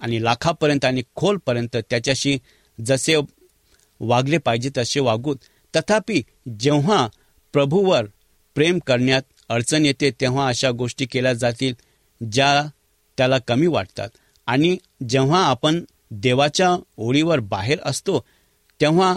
आणि 0.00 0.24
लाखापर्यंत 0.24 0.84
आणि 0.84 1.02
खोलपर्यंत 1.14 1.76
त्याच्याशी 1.90 2.38
जसे 2.78 3.16
वागले 4.00 4.38
पाहिजे 4.38 4.70
तसे 4.78 5.00
वागूत 5.00 5.36
तथापि 5.76 6.22
जेव्हा 6.60 7.08
प्रभूवर 7.52 8.04
प्रेम 8.54 8.78
करण्यात 8.78 9.22
अडचण 9.48 9.86
येते 9.86 10.10
तेव्हा 10.10 10.48
अशा 10.48 10.70
गोष्टी 10.70 11.06
केल्या 11.06 11.32
जातील 11.32 11.74
ज्या 12.32 12.68
त्याला 13.16 13.38
कमी 13.38 13.66
वाटतात. 13.66 14.08
आणि 14.46 14.76
जेव्हा 15.08 15.46
आपण 15.46 15.84
देवाच्या 16.10 16.76
ओळीवर 16.96 17.40
बाहेर 17.40 17.78
असतो 17.84 18.24
तेव्हा 18.80 19.16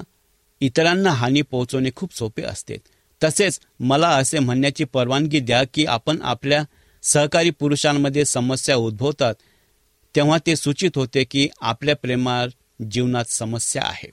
इतरांना 0.61 1.09
हानी 1.09 1.41
पोहोचवणे 1.41 1.89
खूप 1.95 2.15
सोपे 2.15 2.41
असते. 2.41 2.77
तसेच 3.23 3.59
मला 3.79 4.09
असे 4.09 4.39
म्हणण्याची 4.39 4.83
परवानगी 4.83 5.39
द्या 5.39 5.63
की 5.73 5.85
आपण 5.85 6.21
आपल्या 6.21 6.63
सहकारी 7.03 7.49
पुरुषांमध्ये 7.49 8.25
समस्या 8.25 8.75
उद्भवतात 8.75 9.35
तेव्हा 10.15 10.37
ते 10.45 10.55
सूचित 10.55 10.91
होते 10.95 11.23
की 11.23 11.47
आपल्या 11.61 11.95
प्रेमा 11.95 12.45
जीवनात 12.91 13.25
समस्या 13.25 13.81
आहे. 13.85 14.09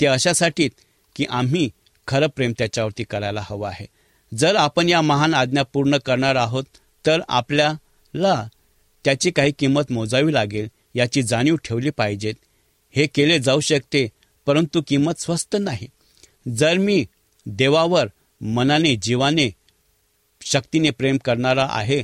ते 0.00 0.06
अशासाठी 0.06 0.68
की 1.16 1.24
आम्ही 1.30 1.70
खरं 2.12 2.26
प्रेम 2.26 2.52
त्याच्यावरती 2.58 3.04
करायला 3.04 3.40
हवं 3.44 3.68
आहे. 3.68 3.86
जर 4.32 4.56
आपण 4.56 4.88
या 4.88 5.00
महान 5.00 5.34
आज्ञा 5.34 5.62
पूर्ण 5.62 5.96
करणार 5.96 6.36
आहोत 6.36 6.64
तर 7.06 7.20
आपल्याला 7.28 8.34
त्याची 9.04 9.30
काही 9.30 9.52
किंमत 9.58 9.92
मोजावी 9.92 10.32
लागेल 10.34 10.68
याची 10.94 11.22
जाणीव 11.22 11.56
ठेवली 11.56 11.90
पाहिजेत. 11.90 12.34
हे 12.94 13.06
केले 13.06 13.38
जाऊ 13.38 13.60
शकते 13.60 14.06
परंतु 14.46 14.82
किंमत 14.88 15.20
स्वस्त 15.20 15.56
नाही. 15.60 15.88
जर 16.48 16.78
मी 16.78 17.04
देवावर 17.46 18.06
मनाने 18.40 18.94
जीवाने 18.96 19.48
शक्तीने 20.42 20.90
प्रेम 20.90 21.16
करणारा 21.24 21.66
आहे 21.70 22.02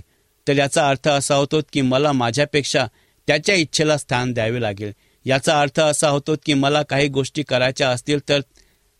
तर 0.48 0.56
याचा 0.56 0.88
अर्थ 0.88 1.08
असा 1.08 1.34
होतो 1.34 1.60
की 1.72 1.80
मला 1.80 2.12
माझ्यापेक्षा 2.12 2.86
त्याच्या 3.26 3.54
इच्छेला 3.54 3.96
स्थान 3.96 4.32
द्यावे 4.32 4.60
लागेल. 4.62 4.92
याचा 5.24 5.60
अर्थ 5.60 5.80
असा 5.80 6.08
होतो 6.08 6.36
की 6.46 6.54
मला 6.54 6.82
काही 6.82 7.08
गोष्टी 7.08 7.42
करायच्या 7.42 7.90
असतील 7.90 8.18
तर 8.28 8.40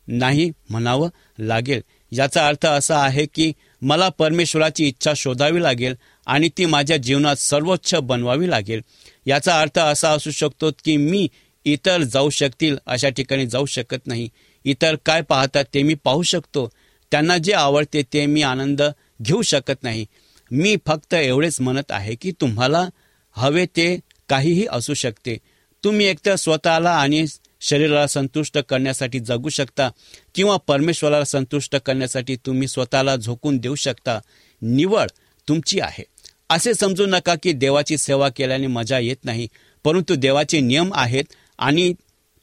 नाही 0.09 0.51
म्हणावं 0.71 1.09
लागेल. 1.39 1.81
याचा 2.13 2.47
अर्थ 2.49 2.67
असा 2.67 2.99
आहे 2.99 3.27
की 3.27 3.53
मला 3.83 4.09
परमेश्वराची 4.09 4.87
इच्छा 4.89 5.13
शोधावी 5.17 5.63
लागेल 5.63 5.95
आणि 6.27 6.49
ती 6.59 6.67
माझ्या 6.67 6.97
जीवनात 6.97 7.37
सर्वोच्च 7.37 7.95
बनवावी 7.95 8.51
लागेल. 8.51 8.81
याचा 9.27 9.61
अर्थ 9.61 9.79
असा 9.79 10.11
असू 10.11 10.31
शकतो 10.31 10.71
की 10.85 10.97
मी 10.97 11.29
इतर 11.65 12.03
जाऊ 12.03 12.31
शकतील 12.31 12.77
अशा 12.87 13.09
ठिकाणी 13.09 13.47
जाऊ 13.47 13.67
शकत 13.67 14.07
नाही. 14.07 14.29
इतर 14.65 14.97
काय 15.07 15.23
पाहतात 15.23 15.65
ते 15.75 15.83
मी 15.83 15.95
पाहू 15.95 16.23
शकतो. 16.23 16.69
त्यांना 17.11 17.39
जे 17.39 17.53
आवडते 17.53 18.03
ते 18.03 18.27
मी 18.27 18.43
आनंद 18.43 18.83
घेऊ 19.23 19.43
शकत 19.43 19.83
नाही. 19.83 20.07
मी 20.51 20.77
फक्त 20.87 21.15
एवढेच 21.15 21.61
म्हणत 21.61 21.91
आहे 21.91 22.15
की 22.15 22.33
तुम्हाला 22.41 22.89
हवे 23.33 23.67
ते 23.67 23.99
काहीही 24.29 24.67
असू 24.73 24.95
शकते. 24.95 25.37
तुम्ही 25.85 26.07
एकतर 26.07 26.37
स्वतःला 26.37 26.91
आणि 26.91 27.25
शरीराला 27.61 28.07
संतुष्ट 28.07 28.59
करण्यासाठी 28.59 29.21
जगू 29.21 29.49
शकता 29.49 29.89
किंवा 30.35 30.57
परमेश्वराला 30.57 31.25
संतुष्ट 31.25 31.77
करण्यासाठी 31.77 32.37
तुम्ही 32.37 32.69
स्वतःला 32.69 33.17
झोकून 33.17 33.59
देऊ 33.59 33.75
शकता. 33.75 34.19
निवड 34.63 35.11
तुमची 35.49 35.81
आहे. 35.81 36.05
असे 36.51 36.75
समजू 36.75 37.07
नका 37.07 37.35
की 37.43 37.53
देवाची 37.53 37.97
सेवा 37.99 38.29
केल्याने 38.29 38.67
मजा 38.67 38.99
येत 38.99 39.25
नाही 39.25 39.49
परंतु 39.85 40.15
देवाचे 40.15 40.61
नियम 40.61 40.91
आहेत 40.95 41.25
आणि 41.59 41.93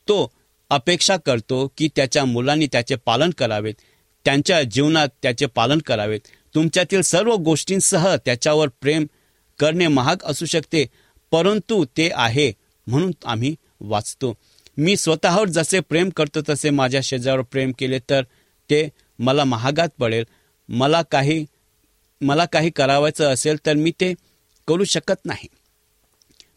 तो 0.07 0.31
अपेक्षा 0.69 1.17
करतो 1.17 1.67
की 1.77 1.89
त्याच्या 1.95 2.25
मुलांनी 2.25 2.67
त्याचे 2.71 2.95
पालन 2.95 3.29
करावेत 3.29 3.73
त्यांच्या 4.25 4.61
जीवनात 4.63 5.07
त्याचे 5.21 5.45
पालन 5.45 5.79
करावेत. 5.79 6.19
तुमच्यातील 6.55 7.01
सर्व 7.01 7.35
गोष्टींसह 7.35 8.15
त्याच्यावर 8.15 8.67
प्रेम 8.81 9.05
करणे 9.59 9.87
महाग 9.87 10.15
असू 10.23 10.45
शकते 10.45 10.85
परंतु 11.31 11.85
ते 11.97 12.09
आहे 12.13 12.51
म्हणून 12.87 13.11
आम्ही 13.25 13.55
वाचतो. 13.79 14.33
मी 14.77 14.97
स्वतःवर 14.97 15.47
जसे 15.47 15.79
प्रेम 15.79 16.09
करतो 16.09 16.39
तसे 16.49 16.69
माझ्या 16.69 17.01
शेजावर 17.03 17.41
प्रेम 17.41 17.71
केले 17.79 17.99
तर 18.09 18.23
ते 18.69 18.89
मला 19.19 19.43
महागात 19.43 19.89
पडेल. 19.99 20.23
मला 20.69 21.01
काही 21.01 21.45
मला 22.21 22.45
काही 22.45 22.69
करावायचं 22.69 23.33
असेल 23.33 23.57
तर 23.65 23.73
मी 23.73 23.91
ते 23.91 24.13
करू 24.67 24.83
शकत 24.83 25.25
नाही. 25.25 25.47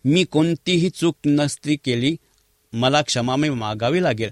मी 0.04 0.24
कोणतीही 0.24 0.90
चूक 0.90 1.16
नसती 1.26 1.76
केली 1.76 2.16
मला 2.72 3.02
क्षमामे 3.02 3.50
मागावी 3.50 4.02
लागेल. 4.02 4.30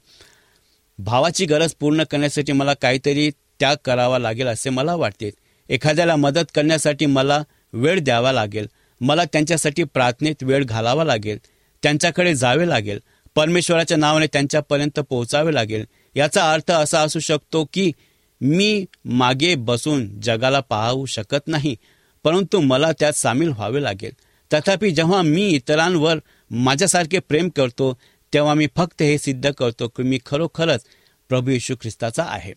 भावाची 0.99 1.47
गरज 1.47 1.75
पूर्ण 1.75 2.03
करण्यासाठी 2.03 2.53
मला 2.53 2.75
काहीतरी 2.75 3.31
त्याग 3.31 3.77
करावा 3.85 4.19
लागेल 4.19 4.47
असे 4.47 4.71
मला 4.71 4.95
वाटते. 4.95 5.31
एखाद्याला 5.69 6.17
मदत 6.17 6.45
करण्यासाठी 6.55 7.07
मला 7.07 7.43
वेळ 7.73 8.01
द्यावा 8.01 8.33
लागेल. 8.33 8.67
मला 9.01 9.25
त्यांच्यासाठी 9.25 9.85
प्रार्थनेत 9.85 10.43
वेळ 10.43 10.65
घालावा 10.65 11.05
लागेल. 11.05 11.39
त्यांच्याकडे 11.83 12.35
जावे 12.35 12.69
लागेल. 12.69 13.01
परमेश्वराच्या 13.37 13.97
नावाने 13.97 14.27
त्यांच्यापर्यंत 14.27 15.01
पोहोचावे 15.01 15.55
लागेल. 15.55 15.85
याचा 16.15 16.53
अर्थ 16.53 16.71
असा 16.71 17.01
असू 17.01 17.19
शकतो 17.19 17.65
की 17.73 17.93
मी 18.41 18.85
मागे 19.05 19.55
बसून 19.55 20.21
जगाला 20.21 20.61
पाहू 20.61 21.07
शकत 21.07 21.47
नाही 21.47 21.77
परंतु 22.25 22.61
मला 22.61 22.93
त्यात 22.93 23.13
सामील 23.13 23.49
व्हावे 23.49 23.83
लागेल. 23.83 24.13
तथापि 24.53 24.91
जेव्हा 24.91 25.23
मी 25.23 25.49
इतरांवर 25.49 26.19
माझ्यासारखे 26.51 27.19
प्रेम 27.19 27.49
करतो 27.49 27.97
तेव्हा 28.35 28.55
मी 28.55 28.67
फक्त 28.77 29.03
हे 29.03 29.19
सिद्ध 29.19 29.51
करतो 29.51 29.89
की 29.89 30.03
मी 30.03 30.19
खरोखरच 30.27 30.81
प्रभू 31.29 31.51
येशू 31.51 31.75
ख्रिस्ताचा 31.75 32.23
आहे. 32.23 32.53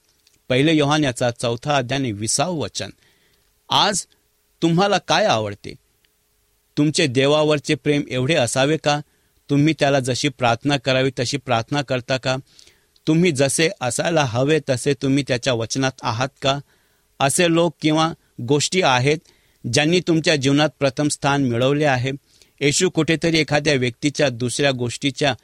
पहिले 0.50 0.74
योहान 0.74 1.04
याचा 1.04 1.32
चौथा 1.32 1.78
अध्याय 1.78 2.12
विसाव 2.12 2.56
वचन. 2.56 2.90
आज 3.70 4.06
तुम्हाला 4.62 4.98
काय 4.98 5.26
आवडते? 5.26 5.74
तुमचे 6.78 7.08
देवावरचे 7.08 7.76
प्रेम 7.76 8.02
एवढे 8.10 8.36
असावे 8.36 8.78
का? 8.78 9.00
तुम्ही 9.50 9.74
त्याला 9.80 10.00
जशी 10.00 10.30
प्रार्थना 10.30 10.78
करावी 10.78 11.12
तशी 11.20 11.38
प्रार्थना 11.38 11.82
करता 11.82 12.18
का? 12.18 12.36
तुम्ही 13.08 13.32
जसे 13.32 13.70
असायला 13.82 14.24
हवे 14.24 14.60
तसे 14.70 14.94
तुम्ही 14.94 15.24
त्याच्या 15.28 15.54
वचनात 15.54 15.92
आहात 16.04 16.30
का? 16.42 16.60
असे 17.20 17.54
लोक 17.54 17.76
किंवा 17.82 18.14
गोष्टी 18.42 18.82
आहेत 18.82 19.18
ज्यांनी 19.74 20.00
तुमच्या 20.00 20.36
जीवनात 20.36 20.70
प्रथम 20.80 21.08
स्थान 21.08 21.44
मिळवले 21.44 21.86
आहे. 21.86 22.12
येशू 22.62 22.90
कुठेतरी 22.90 23.40
एखाद्या 23.40 23.74
व्यक्तीच्या 23.74 24.30
दुसऱ्या 24.30 24.72
गोष्टीच्या 24.72 25.36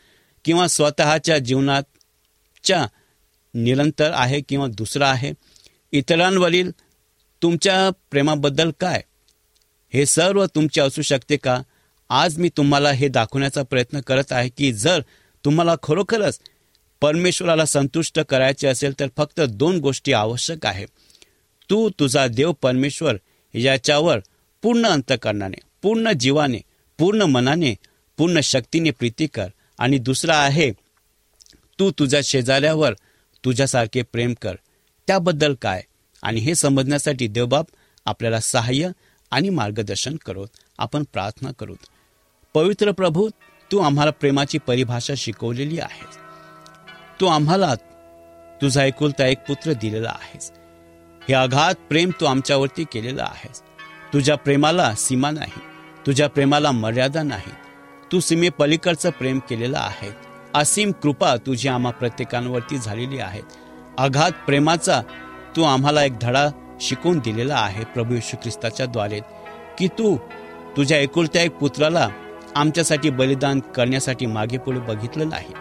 किंवा 0.46 0.68
स्वतःच्या 0.68 1.38
जीवनाच्या 1.38 2.88
निरंतर 3.54 4.12
आहे 4.14 4.42
किंवा 4.42 4.68
दुसरा 4.68 5.10
आहे? 5.10 5.32
इतरांवरील 5.92 6.72
तुमच्या 7.42 7.90
प्रेमाबद्दल 8.12 8.72
काय? 8.80 9.04
हे 9.94 10.06
सर्व 10.06 10.46
तुमचे 10.46 10.82
असू 10.82 11.02
शकते 11.02 11.38
का? 11.38 11.62
आज 12.10 12.38
मी 12.38 12.50
तुम्हाला 12.50 12.92
हे 12.92 13.08
दाखवण्याचा 13.08 13.64
प्रयत्न 13.64 14.00
करत 14.00 14.32
आहे 14.32 14.50
की 14.50 14.74
जर 14.74 15.02
तुम्हाला 15.46 15.76
खरोखरच 15.84 16.40
परमेश्वराला 17.02 17.66
संतुष्ट 17.66 18.20
करायचे 18.20 18.68
असेल 18.68 19.00
तर 19.00 19.08
फक्त 19.18 19.42
दोन 19.42 19.78
गोष्टी 19.78 20.14
आवश्यक 20.14 20.66
आहे. 20.66 20.86
तू 21.70 21.90
तुझा 21.90 22.28
देव 22.28 22.52
परमेश्वर 22.52 23.16
याच्यावर 23.54 24.20
पूर्ण 24.62 24.86
अंतकरणाने 24.86 25.58
पूर्ण 25.82 26.12
जीवाने 26.20 26.58
पूर्ण 26.98 27.22
मनाने 27.22 27.76
पूर्ण 28.18 28.40
शक्तीने 28.40 28.92
प्रीती 28.92 29.28
कर. 29.28 29.48
आणि 29.78 29.98
दुसरा 29.98 30.38
आहे 30.38 30.72
तू 31.80 31.92
तुझ्या 31.92 32.22
शेजाऱ्यावर 32.24 32.94
तुझ्यासारखे 33.46 34.02
प्रेम 34.02 34.34
कर. 34.42 34.56
त्याबद्दल 35.08 35.54
काय? 35.54 35.84
आणि 36.22 36.40
हे 36.40 36.56
समजण्यासाठी 36.56 37.28
देवबाप 37.28 37.68
आपल्याला 38.06 38.40
सहाय्य 38.40 38.90
आणि 39.32 39.50
मार्गदर्शन 39.50 40.16
करोत. 40.16 40.48
आपण 40.78 41.04
प्रार्थना 41.14 41.52
करूत. 41.60 41.78
पवित्र 42.56 42.92
प्रभू 42.92 43.30
तू 43.72 43.80
आम्हाला 43.80 44.12
प्रेमाची 44.12 44.58
परिभाषा 44.58 45.14
शिकवलेली 45.18 45.80
आहेस. 45.80 46.18
तू 47.22 47.26
आम्हाला 47.26 47.76
तुझा 48.62 48.84
एकुलता 48.84 49.26
एक 49.26 49.38
पुत्र 49.48 49.74
दिलेला 49.74 50.10
आहेस. 50.10 50.52
हे 51.30 51.34
आघात 51.34 51.76
प्रेम 51.90 52.12
तू 52.22 52.26
आमच्यावरती 52.26 52.84
केलेलं 52.84 53.24
आहेस. 53.24 53.62
तुझ्या 54.14 54.36
प्रेमाला 54.36 54.94
सीमा 54.96 55.32
नाही 55.32 55.62
तुझ्या 56.06 56.30
प्रेमाला 56.30 56.72
मर्यादा 56.72 57.24
नाही. 57.24 57.52
तू 58.12 58.20
सीमे 58.20 58.50
पलीकडचं 58.50 59.10
प्रेम 59.10 59.40
केलेलं 59.40 59.78
आहे. 59.78 60.10
असीम 60.56 60.92
कृपा 60.92 61.36
तुझी 61.36 61.68
आम्हा 61.68 61.92
प्रत्येकांवरती 61.92 62.78
झालेली 62.78 63.20
आहे. 63.20 63.42
आघात 63.98 64.32
प्रेमाचा 64.32 65.02
तू 65.56 65.64
आम्हाला 65.64 66.04
एक 66.04 66.20
धडा 66.20 66.50
शिकवून 66.82 67.20
दिलेला 67.20 67.56
आहे 67.56 67.84
प्रभू 67.84 68.14
यशू 68.14 68.38
ख्रिस्ताच्या 68.38 68.86
द्वारे 68.86 69.20
की 69.78 69.88
तू 69.88 70.18
तुझ्या 70.78 70.98
एकुलत्या 70.98 71.42
एक 71.42 71.52
पुत्राला 71.52 72.10
आमच्यासाठी 72.56 73.10
बलिदान 73.10 73.60
करण्यासाठी 73.60 74.26
मागे 74.26 74.58
पुढे 74.58 74.80
बघितलं 74.80 75.30
नाही. 75.30 75.54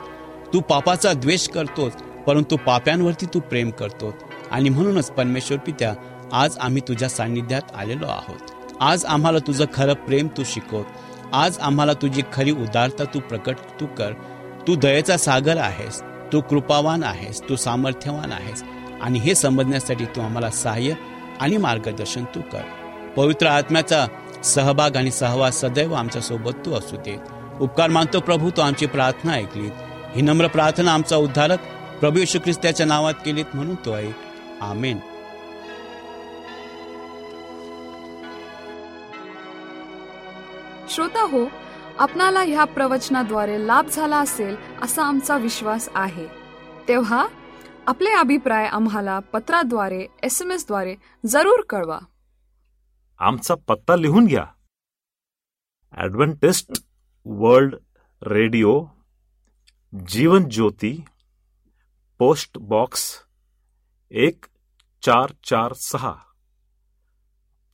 तू 0.52 0.60
पापाचा 0.60 1.12
द्वेष 1.12 1.48
करतोस 1.48 1.92
परंतु 2.26 2.56
पाप्यांवरती 2.56 3.26
तू 3.26 3.40
प्रेम 3.40 3.70
करतो 3.70 4.14
आणि 4.50 4.68
म्हणूनच 4.68 5.10
परमेश्वर 5.10 5.58
पित्या 5.58 5.94
आज 6.32 6.58
आम्ही 6.58 6.82
तुझ्या 6.88 7.08
सान्निध्यात 7.08 7.62
आलेलो 7.74 8.06
आहोत. 8.06 8.72
आज 8.80 9.04
आम्हाला 9.04 9.38
तुझं 9.38 9.64
खरं 9.74 9.92
प्रेम 9.92 10.28
तू 10.36 10.42
शिकवत. 10.44 10.84
आज 11.32 11.58
आम्हाला 11.58 11.92
तुझी 11.92 12.22
खरी 12.32 12.50
उदारता 12.50 13.04
तू 13.04 13.20
प्रकट 13.20 13.56
तू 13.80 13.86
कर. 13.86 14.12
तू 14.68 14.74
दयेचा 14.74 15.16
सागर 15.16 15.56
आहेस. 15.56 16.02
तू 16.02 16.40
कृपावान 16.40 17.04
आहेस. 17.04 17.42
तू 17.48 17.56
सामर्थ्यवान 17.56 18.32
आहेस. 18.32 18.62
आणि 19.02 19.18
हे 19.18 19.34
समजण्यासाठी 19.34 20.04
तू 20.04 20.20
आम्हाला 20.20 20.50
सहाय्य 20.50 20.94
आणि 21.40 21.56
मार्गदर्शन 21.56 22.24
तू 22.24 22.40
कर. 22.52 22.62
पवित्र 23.16 23.46
आत्म्याचा 23.46 24.06
सहभाग 24.44 24.96
आणि 24.96 25.10
सहवास 25.10 25.60
सदैव 25.60 25.92
आमच्यासोबत 25.94 26.52
तू 26.66 26.72
असू 26.74 26.96
दे. 26.96 27.16
उपकार 27.60 27.90
मानतो 27.90 28.20
प्रभू 28.20 28.50
तू 28.50 28.60
आमची 28.60 28.86
प्रार्थना 28.86 29.32
ऐकलीत. 29.32 29.72
ही 30.14 30.22
नम्र 30.22 30.46
प्रार्थना 30.46 30.94
आमचा 30.94 31.16
उद्धारक 31.16 31.58
प्रभू 32.00 32.18
यशू 32.18 32.38
ख्रिस्ताच्या 32.38 32.86
नावात 32.86 33.14
केलीत 33.24 33.44
म्हणून 33.54 33.74
तो 33.74 33.96
ऐक 33.96 34.14
आमेन. 34.60 34.98
श्रोता 40.90 41.22
हो 41.22 41.46
आपणाला 41.98 42.40
ह्या 42.40 42.64
प्रवचनाद्वारे 42.64 43.66
लाभ 43.66 43.86
झाला 43.86 44.16
असेल 44.16 44.56
असा 44.82 45.02
आमचा 45.02 45.36
विश्वास 45.36 45.88
आहे. 45.94 46.26
तेव्हा 46.88 47.26
आपले 47.86 48.10
अभिप्राय 48.10 48.66
आम्हाला 48.66 49.18
पत्राद्वारे 49.18 50.06
एस 50.22 50.42
एम 50.42 50.50
एसद्वारे 50.50 50.94
जरूर 51.26 51.60
कळवा. 51.68 51.98
आमचा 53.20 53.54
पत्ता 53.68 53.96
लिहून 53.96 54.26
घ्या 54.26 54.44
Adventist 55.92 56.82
World 57.26 57.74
Radio 58.22 58.72
Jeevan 59.92 60.48
Jyoti, 60.48 60.92
post 62.20 62.58
box 62.58 63.04
एक 64.10 64.46
चार 65.02 65.32
चार 65.44 65.72
सहा, 65.72 66.12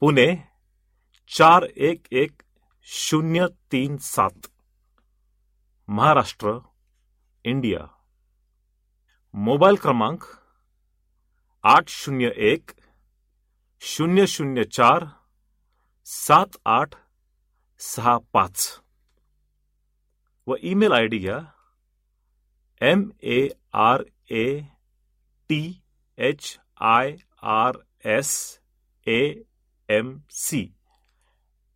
पुणे 0.02 0.26
चार 1.30 1.64
एक 1.76 2.06
एक 2.12 2.42
शून्य 2.88 3.46
तीन 3.72 3.96
सात, 3.96 4.46
महाराष्ट्र, 5.88 6.58
इंडिया। 7.44 7.86
मोबाईल 9.34 9.76
क्रमांक 9.76 10.24
आठ 11.64 11.88
शून्य 11.88 12.30
एक 12.50 12.70
शून्य 13.82 14.26
शून्य 14.26 14.64
चार 14.64 15.04
सात 16.10 16.56
आठ 16.66 16.94
सहा 17.80 18.16
पाच। 18.32 18.62
व 20.46 20.54
ईमेल 20.70 20.92
आय 20.92 21.06
डी 21.08 21.18
घ्या 21.18 21.38
M 22.80 23.08
A 23.22 23.38
R 23.84 24.02
A 24.30 24.44
T 25.50 25.62
H 26.18 26.56
I 26.90 27.14
R 27.52 27.76
S 28.16 28.32
A 29.06 29.20
M 29.88 30.16
C 30.40 30.62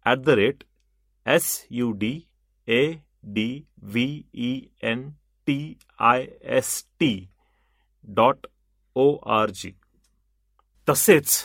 at 0.07 0.19
the 0.27 0.39
rate 0.41 0.65
S 1.27 1.47
U 1.71 1.91
D 2.01 2.13
A 2.69 2.83
D 3.35 3.49
V 3.83 4.09
E 4.35 4.53
N 4.91 5.09
T 5.47 5.59
I 6.13 6.27
S 6.59 6.85
T 7.01 7.13
dot 8.05 8.47
O 8.97 9.15
R 9.37 9.51
G. 9.51 9.75
तसेच 10.89 11.45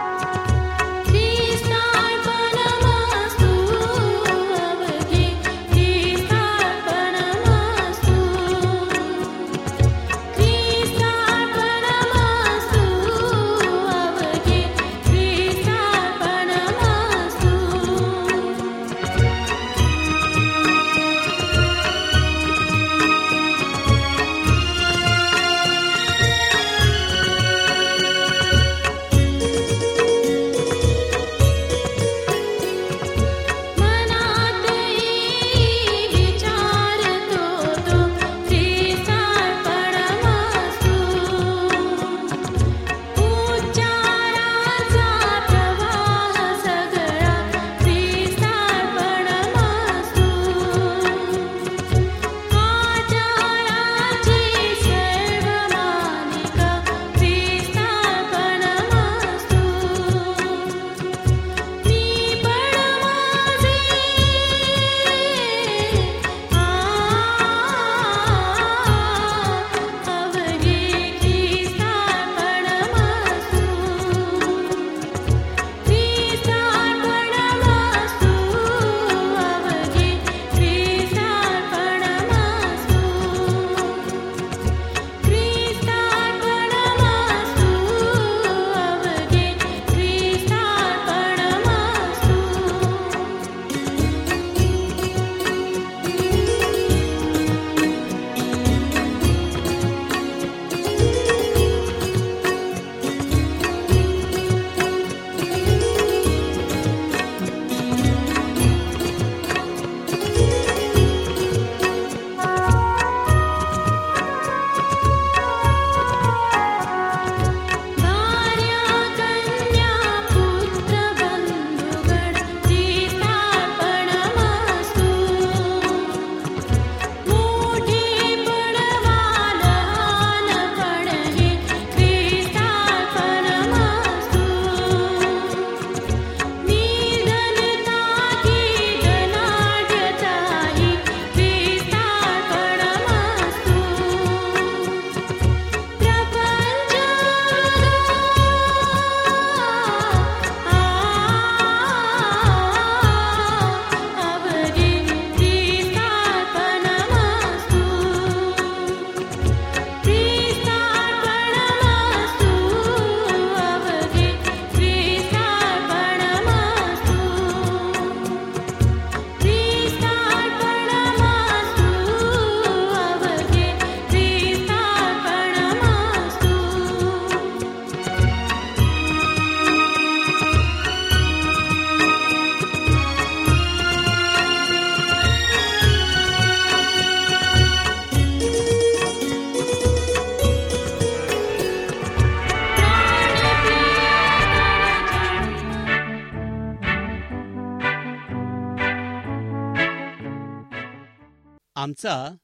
आमचा 202.01 202.35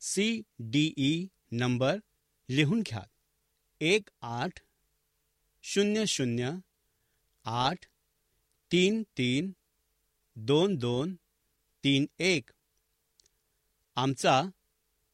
C 0.00 0.42
D 0.58 0.94
E 0.96 1.26
number 1.52 1.96
लिहून 2.48 2.80
घ्या. 2.80 3.02
एक 3.80 4.08
आठ 4.22 4.58
शून्य 5.62 6.06
शून्य 6.06 6.50
आठ 7.44 7.86
तीन 8.72 9.02
तीन 9.18 9.50
दोन 10.36 10.76
दोन 10.76 11.14
तीन 11.84 12.06
एक. 12.18 12.50
आमचा 13.96 14.42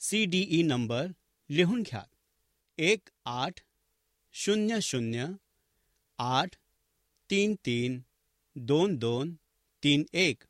सी 0.01 0.25
डी 0.25 0.47
ई 0.51 0.63
नंबर 0.63 1.07
लिहून 1.51 1.83
घ्या. 1.83 2.05
एक 2.79 3.09
आठ 3.25 3.61
शून्य 4.33 4.81
शून्य 4.81 5.27
आठ 6.19 6.57
तीन 7.31 7.55
तीन 7.67 8.01
दोन 8.57 8.97
दोन 8.97 9.35
तीन 9.85 10.05
एक. 10.13 10.46